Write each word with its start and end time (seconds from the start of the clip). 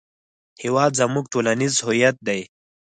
هېواد 0.63 0.91
زموږ 0.99 1.25
ټولنیز 1.33 1.73
هویت 1.85 2.17
دی 2.27 2.41